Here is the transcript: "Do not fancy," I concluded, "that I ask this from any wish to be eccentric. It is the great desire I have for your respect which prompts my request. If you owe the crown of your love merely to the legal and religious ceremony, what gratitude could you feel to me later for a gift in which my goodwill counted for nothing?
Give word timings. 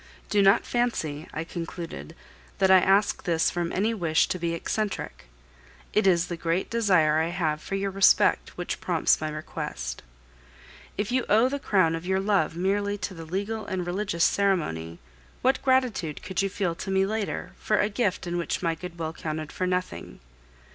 "Do 0.31 0.41
not 0.41 0.65
fancy," 0.65 1.27
I 1.31 1.43
concluded, 1.43 2.15
"that 2.57 2.71
I 2.71 2.79
ask 2.79 3.23
this 3.25 3.51
from 3.51 3.71
any 3.71 3.93
wish 3.93 4.27
to 4.29 4.39
be 4.39 4.55
eccentric. 4.55 5.25
It 5.93 6.07
is 6.07 6.25
the 6.25 6.35
great 6.35 6.71
desire 6.71 7.19
I 7.19 7.27
have 7.27 7.61
for 7.61 7.75
your 7.75 7.91
respect 7.91 8.57
which 8.57 8.81
prompts 8.81 9.21
my 9.21 9.29
request. 9.29 10.01
If 10.97 11.11
you 11.11 11.23
owe 11.29 11.49
the 11.49 11.59
crown 11.59 11.93
of 11.93 12.07
your 12.07 12.19
love 12.19 12.55
merely 12.57 12.97
to 12.97 13.13
the 13.13 13.25
legal 13.25 13.63
and 13.67 13.85
religious 13.85 14.23
ceremony, 14.23 14.97
what 15.43 15.61
gratitude 15.61 16.23
could 16.23 16.41
you 16.41 16.49
feel 16.49 16.73
to 16.73 16.89
me 16.89 17.05
later 17.05 17.51
for 17.59 17.77
a 17.77 17.87
gift 17.87 18.25
in 18.25 18.39
which 18.39 18.63
my 18.63 18.73
goodwill 18.73 19.13
counted 19.13 19.51
for 19.51 19.67
nothing? 19.67 20.19